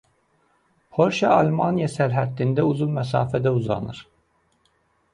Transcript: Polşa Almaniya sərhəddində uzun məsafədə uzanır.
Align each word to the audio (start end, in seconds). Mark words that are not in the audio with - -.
Polşa 0.97 1.33
Almaniya 1.41 1.91
sərhəddində 1.97 2.67
uzun 2.73 2.99
məsafədə 2.99 3.57
uzanır. 3.63 4.05